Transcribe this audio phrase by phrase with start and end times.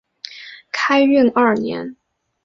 [0.71, 1.95] 开运二年。